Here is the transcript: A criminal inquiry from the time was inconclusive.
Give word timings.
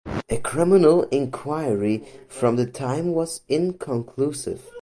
A 0.29 0.37
criminal 0.37 1.03
inquiry 1.11 2.03
from 2.27 2.55
the 2.55 2.65
time 2.65 3.11
was 3.13 3.41
inconclusive. 3.47 4.65